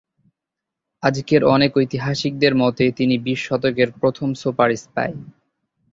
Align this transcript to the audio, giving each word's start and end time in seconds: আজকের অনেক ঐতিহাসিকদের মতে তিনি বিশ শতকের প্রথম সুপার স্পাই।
আজকের 1.03 1.41
অনেক 1.45 1.71
ঐতিহাসিকদের 1.77 2.53
মতে 2.55 2.85
তিনি 2.91 3.15
বিশ 3.17 3.39
শতকের 3.47 3.89
প্রথম 3.91 4.29
সুপার 4.33 4.69
স্পাই। 4.75 5.11